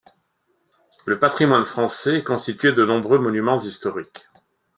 [1.05, 4.25] Le patrimoine français est constitué de nombreux monuments historiques.